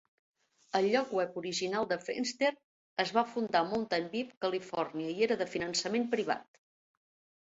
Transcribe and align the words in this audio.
El 0.77 0.85
lloc 0.93 1.11
web 1.17 1.35
original 1.41 1.83
de 1.91 1.97
Friendster 2.05 2.49
es 3.03 3.11
va 3.17 3.23
fundar 3.33 3.61
a 3.65 3.67
Mountain 3.73 4.07
View, 4.15 4.31
Califòrnia 4.47 5.13
i 5.19 5.27
era 5.29 5.37
de 5.43 5.47
finançament 5.57 6.09
privat. 6.15 6.59